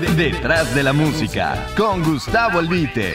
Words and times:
Detrás 0.00 0.74
de 0.74 0.82
la 0.82 0.92
música, 0.92 1.68
con 1.76 2.02
Gustavo 2.02 2.58
Albite. 2.58 3.14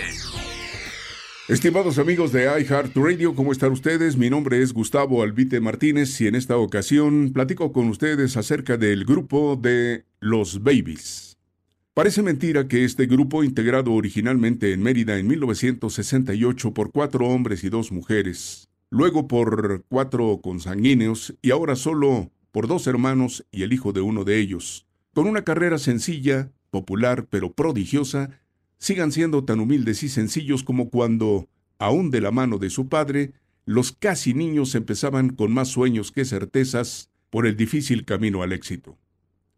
Estimados 1.50 2.00
amigos 2.00 2.32
de 2.32 2.46
iHeartRadio, 2.46 3.36
¿cómo 3.36 3.52
están 3.52 3.74
ustedes? 3.74 4.16
Mi 4.16 4.30
nombre 4.30 4.62
es 4.62 4.72
Gustavo 4.72 5.22
Albite 5.22 5.60
Martínez 5.60 6.22
y 6.22 6.28
en 6.28 6.36
esta 6.36 6.56
ocasión 6.56 7.32
platico 7.34 7.74
con 7.74 7.90
ustedes 7.90 8.38
acerca 8.38 8.78
del 8.78 9.04
grupo 9.04 9.58
de 9.58 10.06
Los 10.22 10.64
Babies. 10.64 11.38
Parece 11.94 12.22
mentira 12.24 12.70
que 12.70 12.86
este 12.86 13.08
grupo, 13.08 13.44
integrado 13.44 13.92
originalmente 13.92 14.72
en 14.72 14.82
Mérida 14.82 15.20
en 15.20 15.28
1968 15.28 16.74
por 16.74 16.94
cuatro 16.94 17.28
hombres 17.28 17.66
y 17.66 17.70
dos 17.70 17.92
mujeres, 17.92 18.70
luego 18.90 19.28
por 19.28 19.84
cuatro 19.90 20.40
consanguíneos 20.42 21.36
y 21.42 21.52
ahora 21.52 21.76
solo 21.76 22.32
por 22.54 22.68
dos 22.68 22.88
hermanos 22.88 23.46
y 23.52 23.64
el 23.64 23.74
hijo 23.74 23.92
de 23.92 24.00
uno 24.00 24.24
de 24.24 24.40
ellos, 24.40 24.88
con 25.14 25.28
una 25.28 25.44
carrera 25.44 25.78
sencilla, 25.78 26.52
popular 26.70 27.28
pero 27.30 27.54
prodigiosa, 27.54 28.30
sigan 28.78 29.12
siendo 29.12 29.44
tan 29.44 29.60
humildes 29.60 30.04
y 30.04 30.10
sencillos 30.10 30.64
como 30.64 30.90
cuando, 30.90 31.48
aún 31.78 32.12
de 32.12 32.22
la 32.22 32.32
mano 32.32 32.58
de 32.58 32.70
su 32.70 32.88
padre, 32.88 33.34
los 33.66 33.92
casi 33.92 34.34
niños 34.34 34.74
empezaban 34.76 35.30
con 35.30 35.52
más 35.52 35.68
sueños 35.68 36.12
que 36.12 36.26
certezas 36.26 37.10
por 37.30 37.46
el 37.46 37.56
difícil 37.56 38.06
camino 38.06 38.42
al 38.42 38.54
éxito. 38.54 38.98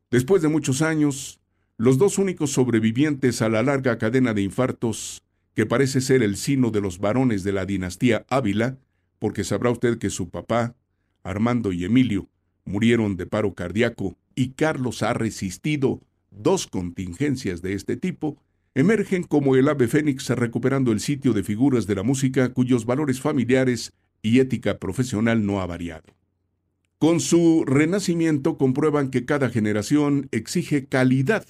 Después 0.09 0.41
de 0.41 0.49
muchos 0.49 0.81
años, 0.81 1.39
los 1.77 1.97
dos 1.97 2.17
únicos 2.17 2.51
sobrevivientes 2.51 3.41
a 3.41 3.49
la 3.49 3.63
larga 3.63 3.97
cadena 3.97 4.33
de 4.33 4.41
infartos, 4.41 5.23
que 5.55 5.65
parece 5.65 6.01
ser 6.01 6.23
el 6.23 6.35
sino 6.35 6.71
de 6.71 6.81
los 6.81 6.99
varones 6.99 7.43
de 7.43 7.53
la 7.53 7.65
dinastía 7.65 8.25
Ávila, 8.29 8.77
porque 9.19 9.43
sabrá 9.43 9.71
usted 9.71 9.97
que 9.97 10.09
su 10.09 10.29
papá, 10.29 10.75
Armando 11.23 11.71
y 11.71 11.85
Emilio, 11.85 12.27
murieron 12.65 13.15
de 13.15 13.25
paro 13.27 13.53
cardíaco 13.53 14.17
y 14.35 14.49
Carlos 14.49 15.03
ha 15.03 15.13
resistido 15.13 16.01
dos 16.31 16.67
contingencias 16.67 17.61
de 17.61 17.73
este 17.73 17.97
tipo, 17.97 18.41
emergen 18.73 19.23
como 19.23 19.55
el 19.55 19.67
ave 19.67 19.87
fénix 19.87 20.29
recuperando 20.29 20.91
el 20.91 20.99
sitio 20.99 21.33
de 21.33 21.43
figuras 21.43 21.87
de 21.87 21.95
la 21.95 22.03
música 22.03 22.53
cuyos 22.53 22.85
valores 22.85 23.21
familiares 23.21 23.93
y 24.21 24.39
ética 24.39 24.79
profesional 24.79 25.45
no 25.45 25.61
ha 25.61 25.65
variado. 25.65 26.15
Con 26.97 27.19
su 27.19 27.63
renacimiento 27.65 28.57
comprueban 28.57 29.09
que 29.09 29.25
cada 29.25 29.49
generación 29.49 30.29
exige 30.31 30.85
calidad. 30.85 31.45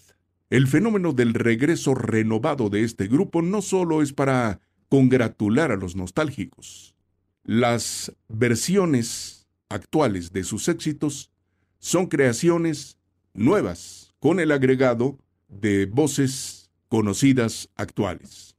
El 0.49 0.67
fenómeno 0.67 1.13
del 1.13 1.33
regreso 1.33 1.93
renovado 1.93 2.69
de 2.69 2.83
este 2.83 3.07
grupo 3.07 3.41
no 3.41 3.61
solo 3.61 4.01
es 4.01 4.13
para 4.13 4.61
congratular 4.89 5.71
a 5.71 5.77
los 5.77 5.95
nostálgicos. 5.95 6.95
Las 7.43 8.13
versiones 8.29 9.47
actuales 9.69 10.31
de 10.31 10.43
sus 10.43 10.67
éxitos 10.67 11.31
son 11.79 12.07
creaciones 12.07 12.97
nuevas 13.33 14.10
con 14.21 14.39
el 14.39 14.51
agregado 14.51 15.17
de 15.49 15.87
voces 15.87 16.69
conocidas 16.89 17.69
actuales. 17.75 18.55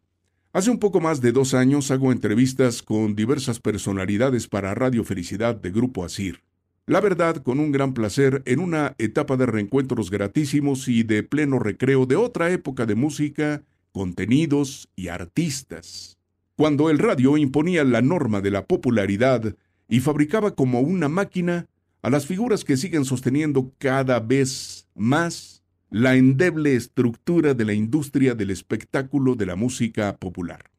Hace 0.53 0.73
un 0.73 0.81
poco 0.81 1.01
más 1.01 1.21
de 1.21 1.31
dos 1.31 1.55
años 1.55 1.93
hago 1.93 2.11
entrevistas 2.11 2.83
con 2.83 3.15
diversas 3.15 3.61
personalidades 3.61 4.49
para 4.49 4.75
Radio 4.75 5.05
Felicidad 5.05 5.55
de 5.55 5.71
Grupo 5.71 6.05
Asir. 6.05 6.43
La 6.85 7.01
verdad, 7.01 7.45
con 7.45 7.61
un 7.61 7.71
gran 7.71 7.95
placer 7.95 8.43
en 8.45 8.59
una 8.59 8.97
etapa 8.99 9.37
de 9.37 9.47
reencuentros 9.47 10.11
gratísimos 10.11 10.89
y 10.89 11.05
de 11.05 11.23
pleno 11.23 11.61
recreo 11.61 12.07
de 12.07 12.17
otra 12.17 12.51
época 12.51 12.85
de 12.85 12.97
música, 12.97 13.63
contenidos 13.93 14.89
y 14.97 15.09
artistas. 15.09 16.19
Cuando 16.57 16.91
el 16.91 16.99
radio 16.99 17.37
imponía 17.37 17.85
la 17.85 18.03
norma 18.03 18.41
de 18.41 18.51
la 18.51 18.67
popularidad 18.67 19.55
y 19.89 20.01
fabricaba 20.01 20.57
como 20.57 20.81
una 20.81 21.09
máquina 21.09 21.69
a 22.03 22.11
las 22.11 22.27
figuras 22.27 22.65
que 22.65 22.77
siguen 22.77 23.05
sosteniendo 23.05 23.73
cada 23.79 24.19
vez 24.19 24.89
más 24.95 25.63
la 25.89 26.17
endeble 26.17 26.75
estructura 26.75 27.55
de 27.55 27.65
la 27.65 27.75
industria 27.75 28.35
del 28.35 28.51
espectáculo 28.51 29.37
de 29.37 29.47
la 29.47 29.57
música 29.57 30.17
popular. 30.17 30.71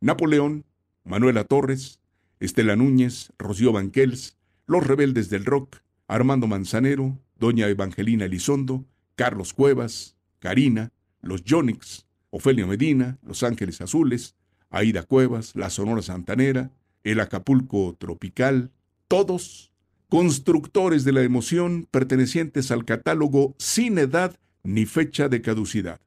Napoleón, 0.00 0.64
Manuela 1.04 1.44
Torres, 1.44 2.00
Estela 2.40 2.76
Núñez, 2.76 3.32
Rocío 3.38 3.72
Banquels, 3.72 4.38
Los 4.66 4.86
Rebeldes 4.86 5.28
del 5.28 5.44
Rock, 5.44 5.78
Armando 6.08 6.46
Manzanero, 6.46 7.18
Doña 7.36 7.68
Evangelina 7.68 8.24
Elizondo, 8.24 8.86
Carlos 9.16 9.52
Cuevas, 9.52 10.16
Karina, 10.38 10.92
Los 11.20 11.42
Jonix, 11.46 12.06
Ofelia 12.30 12.66
Medina, 12.66 13.18
Los 13.22 13.42
Ángeles 13.42 13.80
Azules, 13.82 14.34
Aida 14.70 15.02
Cuevas, 15.02 15.54
La 15.56 15.68
Sonora 15.68 16.00
Santanera, 16.00 16.70
el 17.02 17.20
Acapulco 17.20 17.96
Tropical, 17.98 18.70
todos 19.08 19.73
constructores 20.14 21.02
de 21.02 21.10
la 21.10 21.24
emoción 21.24 21.88
pertenecientes 21.90 22.70
al 22.70 22.84
catálogo 22.84 23.56
sin 23.58 23.98
edad 23.98 24.38
ni 24.62 24.86
fecha 24.86 25.28
de 25.28 25.42
caducidad. 25.42 26.00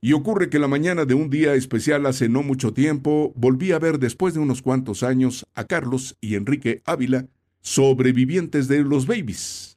Y 0.00 0.12
ocurre 0.12 0.48
que 0.48 0.60
la 0.60 0.68
mañana 0.68 1.06
de 1.06 1.14
un 1.14 1.28
día 1.28 1.54
especial 1.54 2.06
hace 2.06 2.28
no 2.28 2.44
mucho 2.44 2.72
tiempo 2.72 3.32
volví 3.34 3.72
a 3.72 3.80
ver 3.80 3.98
después 3.98 4.34
de 4.34 4.38
unos 4.38 4.62
cuantos 4.62 5.02
años 5.02 5.44
a 5.56 5.64
Carlos 5.64 6.16
y 6.20 6.36
Enrique 6.36 6.82
Ávila, 6.84 7.26
sobrevivientes 7.62 8.68
de 8.68 8.84
los 8.84 9.08
Babies, 9.08 9.76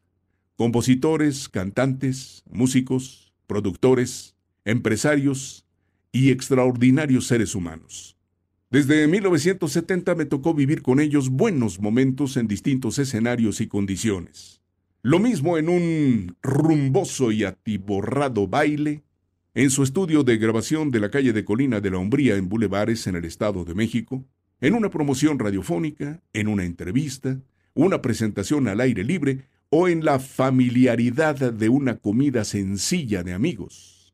compositores, 0.58 1.50
cantantes, 1.50 2.44
músicos, 2.48 3.34
productores, 3.48 4.36
empresarios 4.64 5.66
y 6.12 6.30
extraordinarios 6.30 7.26
seres 7.26 7.56
humanos. 7.56 8.15
Desde 8.76 9.08
1970 9.08 10.16
me 10.16 10.26
tocó 10.26 10.54
vivir 10.54 10.82
con 10.82 11.00
ellos 11.00 11.30
buenos 11.30 11.80
momentos 11.80 12.36
en 12.36 12.46
distintos 12.46 13.00
escenarios 13.00 13.62
y 13.62 13.68
condiciones. 13.68 14.60
Lo 15.02 15.18
mismo 15.18 15.58
en 15.58 15.70
un 15.70 16.36
rumboso 16.42 17.32
y 17.32 17.46
atiborrado 17.46 18.50
baile, 18.50 19.06
en 19.54 19.70
su 19.70 19.82
estudio 19.82 20.26
de 20.26 20.36
grabación 20.36 20.92
de 20.92 21.00
la 21.00 21.10
calle 21.10 21.32
de 21.32 21.46
Colina 21.46 21.80
de 21.80 21.90
la 21.90 22.00
Umbría 22.00 22.36
en 22.36 22.50
Bulevares 22.50 23.08
en 23.08 23.16
el 23.16 23.24
Estado 23.24 23.64
de 23.64 23.76
México, 23.76 24.26
en 24.60 24.74
una 24.74 24.90
promoción 24.90 25.40
radiofónica, 25.40 26.22
en 26.34 26.50
una 26.50 26.66
entrevista, 26.66 27.40
una 27.76 28.02
presentación 28.02 28.68
al 28.68 28.82
aire 28.82 29.06
libre 29.06 29.46
o 29.70 29.88
en 29.88 30.04
la 30.04 30.20
familiaridad 30.20 31.54
de 31.54 31.70
una 31.70 31.96
comida 31.96 32.44
sencilla 32.44 33.24
de 33.24 33.32
amigos. 33.32 34.14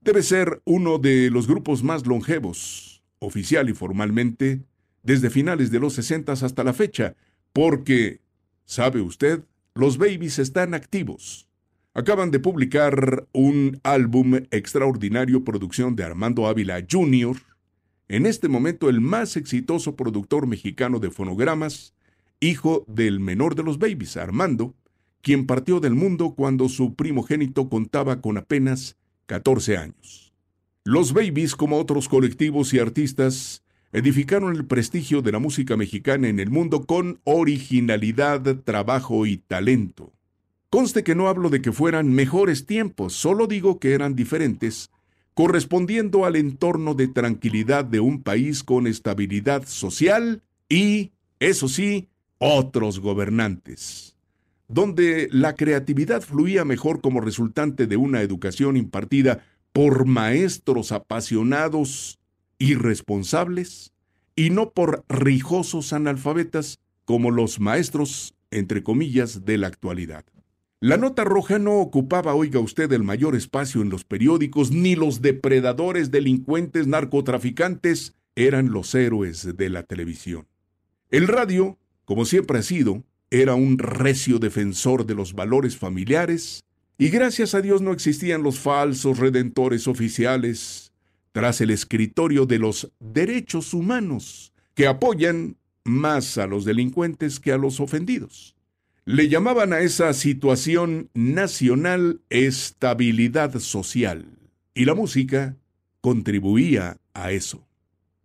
Debe 0.00 0.24
ser 0.24 0.60
uno 0.64 0.98
de 0.98 1.30
los 1.30 1.46
grupos 1.46 1.84
más 1.84 2.04
longevos, 2.04 2.91
oficial 3.22 3.70
y 3.70 3.72
formalmente, 3.72 4.62
desde 5.02 5.30
finales 5.30 5.70
de 5.70 5.80
los 5.80 5.94
60 5.94 6.32
hasta 6.32 6.64
la 6.64 6.72
fecha, 6.72 7.14
porque, 7.52 8.20
¿sabe 8.64 9.00
usted? 9.00 9.44
Los 9.74 9.96
Babies 9.96 10.38
están 10.38 10.74
activos. 10.74 11.48
Acaban 11.94 12.30
de 12.30 12.40
publicar 12.40 13.26
un 13.32 13.80
álbum 13.84 14.36
extraordinario 14.50 15.44
producción 15.44 15.94
de 15.94 16.04
Armando 16.04 16.46
Ávila 16.46 16.84
Jr., 16.90 17.36
en 18.08 18.26
este 18.26 18.48
momento 18.48 18.90
el 18.90 19.00
más 19.00 19.36
exitoso 19.36 19.96
productor 19.96 20.46
mexicano 20.46 20.98
de 20.98 21.10
fonogramas, 21.10 21.94
hijo 22.40 22.84
del 22.88 23.20
menor 23.20 23.54
de 23.54 23.62
los 23.62 23.78
Babies, 23.78 24.16
Armando, 24.16 24.74
quien 25.22 25.46
partió 25.46 25.80
del 25.80 25.94
mundo 25.94 26.34
cuando 26.34 26.68
su 26.68 26.94
primogénito 26.94 27.68
contaba 27.68 28.20
con 28.20 28.36
apenas 28.36 28.96
14 29.26 29.76
años. 29.78 30.31
Los 30.84 31.12
Babies, 31.12 31.54
como 31.54 31.78
otros 31.78 32.08
colectivos 32.08 32.74
y 32.74 32.80
artistas, 32.80 33.62
edificaron 33.92 34.56
el 34.56 34.64
prestigio 34.64 35.22
de 35.22 35.30
la 35.30 35.38
música 35.38 35.76
mexicana 35.76 36.26
en 36.26 36.40
el 36.40 36.50
mundo 36.50 36.86
con 36.86 37.20
originalidad, 37.22 38.56
trabajo 38.64 39.24
y 39.24 39.36
talento. 39.36 40.12
Conste 40.70 41.04
que 41.04 41.14
no 41.14 41.28
hablo 41.28 41.50
de 41.50 41.62
que 41.62 41.70
fueran 41.70 42.12
mejores 42.12 42.66
tiempos, 42.66 43.12
solo 43.12 43.46
digo 43.46 43.78
que 43.78 43.92
eran 43.92 44.16
diferentes, 44.16 44.90
correspondiendo 45.34 46.24
al 46.24 46.34
entorno 46.34 46.94
de 46.94 47.06
tranquilidad 47.06 47.84
de 47.84 48.00
un 48.00 48.20
país 48.20 48.64
con 48.64 48.88
estabilidad 48.88 49.64
social 49.68 50.42
y, 50.68 51.12
eso 51.38 51.68
sí, 51.68 52.08
otros 52.38 52.98
gobernantes, 52.98 54.16
donde 54.66 55.28
la 55.30 55.54
creatividad 55.54 56.22
fluía 56.22 56.64
mejor 56.64 57.00
como 57.00 57.20
resultante 57.20 57.86
de 57.86 57.96
una 57.96 58.20
educación 58.20 58.76
impartida 58.76 59.44
por 59.72 60.06
maestros 60.06 60.92
apasionados 60.92 62.18
y 62.58 62.74
responsables, 62.74 63.92
y 64.36 64.50
no 64.50 64.70
por 64.70 65.04
rijosos 65.08 65.92
analfabetas 65.92 66.78
como 67.04 67.30
los 67.30 67.60
maestros, 67.60 68.34
entre 68.50 68.82
comillas, 68.82 69.44
de 69.44 69.58
la 69.58 69.66
actualidad. 69.66 70.24
La 70.80 70.96
nota 70.96 71.24
roja 71.24 71.58
no 71.58 71.78
ocupaba, 71.78 72.34
oiga 72.34 72.58
usted, 72.58 72.90
el 72.92 73.04
mayor 73.04 73.36
espacio 73.36 73.82
en 73.82 73.88
los 73.88 74.04
periódicos, 74.04 74.72
ni 74.72 74.96
los 74.96 75.22
depredadores, 75.22 76.10
delincuentes, 76.10 76.86
narcotraficantes 76.86 78.14
eran 78.34 78.72
los 78.72 78.94
héroes 78.94 79.56
de 79.56 79.68
la 79.68 79.84
televisión. 79.84 80.48
El 81.10 81.28
radio, 81.28 81.78
como 82.04 82.24
siempre 82.24 82.58
ha 82.58 82.62
sido, 82.62 83.04
era 83.30 83.54
un 83.54 83.78
recio 83.78 84.38
defensor 84.38 85.06
de 85.06 85.14
los 85.14 85.34
valores 85.34 85.76
familiares 85.76 86.64
y 86.98 87.08
gracias 87.08 87.54
a 87.54 87.60
Dios 87.60 87.82
no 87.82 87.92
existían 87.92 88.42
los 88.42 88.58
falsos 88.58 89.18
redentores 89.18 89.88
oficiales 89.88 90.92
tras 91.32 91.60
el 91.60 91.70
escritorio 91.70 92.46
de 92.46 92.58
los 92.58 92.92
derechos 93.00 93.74
humanos, 93.74 94.52
que 94.74 94.86
apoyan 94.86 95.56
más 95.84 96.38
a 96.38 96.46
los 96.46 96.64
delincuentes 96.64 97.40
que 97.40 97.52
a 97.52 97.58
los 97.58 97.80
ofendidos. 97.80 98.54
Le 99.04 99.28
llamaban 99.28 99.72
a 99.72 99.80
esa 99.80 100.12
situación 100.12 101.10
nacional 101.14 102.20
estabilidad 102.30 103.58
social. 103.58 104.26
y 104.74 104.86
la 104.86 104.94
música 104.94 105.56
contribuía 106.00 106.96
a 107.12 107.30
eso. 107.30 107.66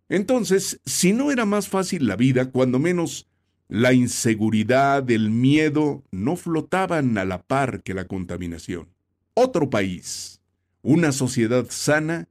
Entonces, 0.08 0.80
si 0.86 1.12
no 1.12 1.30
era 1.30 1.44
más 1.44 1.68
fácil 1.68 2.06
la 2.06 2.16
vida, 2.16 2.50
cuando 2.50 2.78
menos 2.78 3.28
la 3.68 3.92
inseguridad, 3.92 5.10
el 5.10 5.30
miedo 5.30 6.02
no 6.10 6.36
flotaban 6.36 7.18
a 7.18 7.24
la 7.24 7.42
par 7.42 7.82
que 7.82 7.94
la 7.94 8.06
contaminación. 8.06 8.88
Otro 9.34 9.70
país, 9.70 10.40
una 10.82 11.12
sociedad 11.12 11.66
sana, 11.68 12.28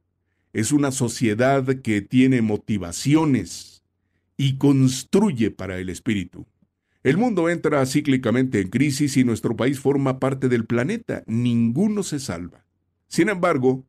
es 0.52 0.72
una 0.72 0.90
sociedad 0.90 1.64
que 1.82 2.00
tiene 2.00 2.42
motivaciones 2.42 3.84
y 4.36 4.56
construye 4.56 5.50
para 5.50 5.78
el 5.78 5.90
espíritu. 5.90 6.46
El 7.04 7.16
mundo 7.16 7.48
entra 7.48 7.86
cíclicamente 7.86 8.60
en 8.60 8.68
crisis 8.68 9.16
y 9.16 9.24
nuestro 9.24 9.56
país 9.56 9.78
forma 9.78 10.18
parte 10.18 10.48
del 10.48 10.66
planeta. 10.66 11.22
Ninguno 11.26 12.02
se 12.02 12.18
salva. 12.18 12.64
Sin 13.06 13.28
embargo, 13.28 13.86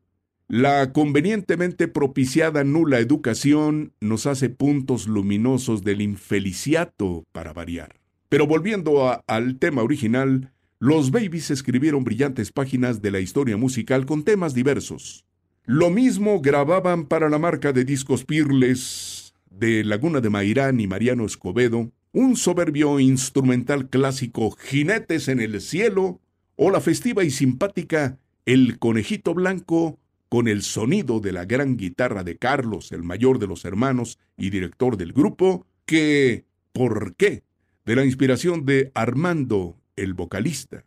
la 0.50 0.92
convenientemente 0.92 1.86
propiciada 1.86 2.64
nula 2.64 2.98
educación 2.98 3.92
nos 4.00 4.26
hace 4.26 4.48
puntos 4.48 5.06
luminosos 5.06 5.84
del 5.84 6.00
infeliciato 6.00 7.24
para 7.30 7.52
variar. 7.52 8.00
Pero 8.28 8.48
volviendo 8.48 9.22
al 9.28 9.60
tema 9.60 9.84
original, 9.84 10.52
los 10.80 11.12
Babies 11.12 11.52
escribieron 11.52 12.02
brillantes 12.02 12.50
páginas 12.50 13.00
de 13.00 13.12
la 13.12 13.20
historia 13.20 13.56
musical 13.56 14.06
con 14.06 14.24
temas 14.24 14.52
diversos. 14.52 15.24
Lo 15.66 15.88
mismo 15.88 16.40
grababan 16.40 17.06
para 17.06 17.28
la 17.28 17.38
marca 17.38 17.72
de 17.72 17.84
discos 17.84 18.24
Pirles 18.24 19.34
de 19.50 19.84
Laguna 19.84 20.20
de 20.20 20.30
Mairán 20.30 20.80
y 20.80 20.88
Mariano 20.88 21.26
Escobedo, 21.26 21.92
un 22.10 22.34
soberbio 22.34 22.98
instrumental 22.98 23.88
clásico 23.88 24.50
Jinetes 24.50 25.28
en 25.28 25.38
el 25.38 25.60
cielo 25.60 26.20
o 26.56 26.72
la 26.72 26.80
festiva 26.80 27.22
y 27.22 27.30
simpática 27.30 28.18
El 28.46 28.80
conejito 28.80 29.32
blanco 29.32 29.99
con 30.30 30.46
el 30.46 30.62
sonido 30.62 31.18
de 31.18 31.32
la 31.32 31.44
gran 31.44 31.76
guitarra 31.76 32.22
de 32.22 32.38
Carlos, 32.38 32.92
el 32.92 33.02
mayor 33.02 33.40
de 33.40 33.48
los 33.48 33.64
hermanos 33.64 34.16
y 34.36 34.50
director 34.50 34.96
del 34.96 35.12
grupo, 35.12 35.66
que, 35.84 36.44
¿por 36.72 37.16
qué? 37.16 37.42
De 37.84 37.96
la 37.96 38.04
inspiración 38.04 38.64
de 38.64 38.92
Armando, 38.94 39.76
el 39.96 40.14
vocalista. 40.14 40.84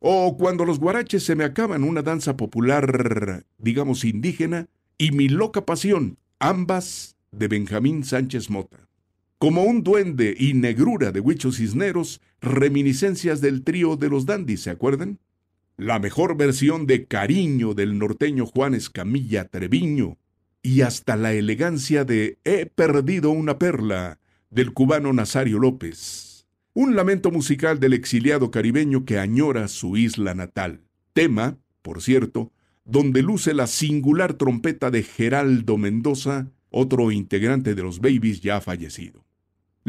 O 0.00 0.36
cuando 0.36 0.64
los 0.64 0.80
guaraches 0.80 1.22
se 1.22 1.36
me 1.36 1.44
acaban 1.44 1.84
una 1.84 2.02
danza 2.02 2.36
popular, 2.36 3.44
digamos 3.58 4.04
indígena, 4.04 4.66
y 4.98 5.12
mi 5.12 5.28
loca 5.28 5.64
pasión, 5.64 6.18
ambas 6.40 7.16
de 7.30 7.46
Benjamín 7.46 8.02
Sánchez 8.02 8.50
Mota. 8.50 8.88
Como 9.38 9.62
un 9.62 9.84
duende 9.84 10.34
y 10.36 10.54
negrura 10.54 11.12
de 11.12 11.20
Huichos 11.20 11.58
Cisneros, 11.58 12.20
reminiscencias 12.40 13.40
del 13.40 13.62
trío 13.62 13.94
de 13.96 14.08
los 14.08 14.26
dandis, 14.26 14.62
¿se 14.62 14.70
acuerdan? 14.70 15.20
La 15.80 15.98
mejor 15.98 16.36
versión 16.36 16.86
de 16.86 17.06
cariño 17.06 17.72
del 17.72 17.98
norteño 17.98 18.44
Juan 18.44 18.74
Escamilla 18.74 19.46
Treviño 19.46 20.18
y 20.62 20.82
hasta 20.82 21.16
la 21.16 21.32
elegancia 21.32 22.04
de 22.04 22.38
He 22.44 22.66
perdido 22.66 23.30
una 23.30 23.58
perla 23.58 24.18
del 24.50 24.74
cubano 24.74 25.14
Nazario 25.14 25.58
López. 25.58 26.46
Un 26.74 26.96
lamento 26.96 27.30
musical 27.30 27.80
del 27.80 27.94
exiliado 27.94 28.50
caribeño 28.50 29.06
que 29.06 29.18
añora 29.18 29.68
su 29.68 29.96
isla 29.96 30.34
natal. 30.34 30.82
Tema, 31.14 31.56
por 31.80 32.02
cierto, 32.02 32.52
donde 32.84 33.22
luce 33.22 33.54
la 33.54 33.66
singular 33.66 34.34
trompeta 34.34 34.90
de 34.90 35.02
Geraldo 35.02 35.78
Mendoza, 35.78 36.50
otro 36.68 37.10
integrante 37.10 37.74
de 37.74 37.82
los 37.82 38.00
Babies 38.00 38.42
ya 38.42 38.60
fallecido. 38.60 39.24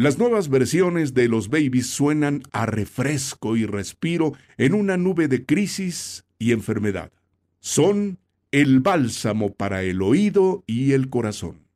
Las 0.01 0.18
nuevas 0.18 0.50
versiones 0.50 1.13
de 1.13 1.27
los 1.27 1.50
Babies 1.50 1.86
suenan 1.86 2.42
a 2.51 2.65
refresco 2.65 3.56
y 3.56 3.68
respiro 3.68 4.33
en 4.57 4.74
una 4.74 4.98
nube 4.98 5.27
de 5.27 5.45
crisis 5.45 6.25
y 6.39 6.53
enfermedad. 6.53 7.12
Son 7.59 8.18
el 8.50 8.80
bálsamo 8.80 9.53
para 9.53 9.83
el 9.83 10.01
oído 10.01 10.63
y 10.65 10.94
el 10.94 11.12
corazón. 11.12 11.68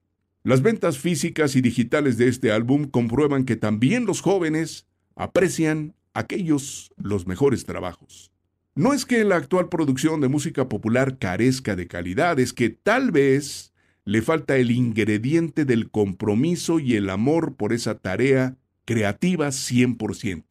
Las 0.42 0.64
ventas 0.64 0.98
físicas 0.98 1.56
y 1.56 1.62
digitales 1.62 2.18
de 2.18 2.28
este 2.28 2.52
álbum 2.52 2.86
comprueban 2.86 3.46
que 3.46 3.58
también 3.58 4.08
los 4.08 4.22
jóvenes 4.22 4.88
aprecian 5.16 5.94
aquellos 6.16 6.92
los 6.98 7.28
mejores 7.28 7.64
trabajos. 7.64 8.32
No 8.74 8.96
es 8.96 9.06
que 9.06 9.24
la 9.24 9.36
actual 9.36 9.70
producción 9.70 10.20
de 10.20 10.30
música 10.30 10.68
popular 10.68 11.20
carezca 11.20 11.76
de 11.76 11.86
calidad, 11.86 12.40
es 12.40 12.54
que 12.54 12.72
tal 12.72 13.12
vez 13.12 13.72
le 14.06 14.22
falta 14.22 14.58
el 14.58 14.70
ingrediente 14.70 15.66
del 15.66 15.90
compromiso 15.90 16.80
y 16.80 16.96
el 16.96 17.10
amor 17.10 17.56
por 17.56 17.74
esa 17.74 17.98
tarea 17.98 18.56
creativa 18.86 19.48
100%. 19.48 20.44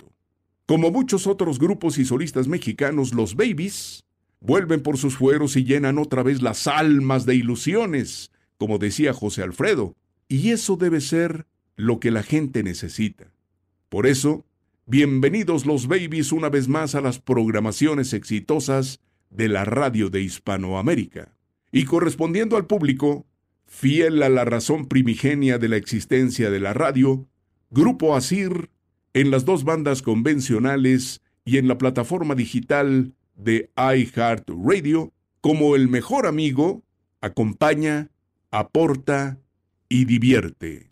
Como 0.67 0.91
muchos 0.91 1.29
otros 1.29 1.61
grupos 1.61 1.99
y 1.99 2.05
solistas 2.05 2.49
mexicanos, 2.49 3.15
los 3.15 3.37
Babies 3.37 4.05
vuelven 4.41 4.83
por 4.83 4.99
sus 4.99 5.17
fueros 5.17 5.57
y 5.57 5.65
llenan 5.65 5.99
otra 5.99 6.25
vez 6.25 6.43
las 6.43 6.67
almas 6.67 7.27
de 7.27 7.37
ilusiones, 7.37 8.33
como 8.59 8.79
decía 8.79 9.13
José 9.13 9.43
Alfredo, 9.43 9.95
y 10.27 10.51
eso 10.51 10.77
debe 10.77 11.01
ser 11.01 11.47
lo 11.77 12.01
que 12.01 12.11
la 12.11 12.25
gente 12.25 12.65
necesita. 12.65 13.33
Por 13.89 14.07
eso, 14.07 14.45
bienvenidos 14.87 15.65
los 15.65 15.87
Babies 15.87 16.33
una 16.33 16.49
vez 16.49 16.67
más 16.67 16.97
a 16.97 17.01
las 17.01 17.21
programaciones 17.21 18.13
exitosas 18.15 19.01
de 19.31 19.49
la 19.49 19.65
radio 19.65 20.11
de 20.11 20.23
Hispanoamérica. 20.23 21.37
Y 21.71 21.85
correspondiendo 21.85 22.57
al 22.57 22.67
público, 22.67 23.27
fiel 23.75 24.23
a 24.23 24.29
la 24.29 24.45
razón 24.45 24.87
primigenia 24.87 25.59
de 25.59 25.69
la 25.69 25.77
existencia 25.77 26.49
de 26.49 26.61
la 26.61 26.73
radio, 26.73 27.27
Grupo 27.71 28.15
Asir 28.15 28.71
en 29.15 29.33
las 29.33 29.45
dos 29.45 29.65
bandas 29.65 30.01
convencionales 30.01 31.23
y 31.45 31.59
en 31.59 31.67
la 31.67 31.77
plataforma 31.77 32.37
digital 32.37 33.13
de 33.35 33.71
iHeartRadio, 33.77 35.13
como 35.41 35.75
el 35.75 35.89
mejor 35.89 36.27
amigo, 36.27 36.85
acompaña, 37.21 38.11
aporta 38.53 39.39
y 39.89 40.05
divierte. 40.05 40.89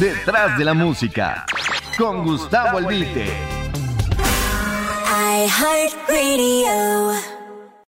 Detrás 0.00 0.56
de 0.58 0.64
la 0.64 0.72
música, 0.72 1.44
con 1.98 2.24
Gustavo 2.24 2.78
Albite. 2.78 3.26
iHeartRadio. 5.36 7.29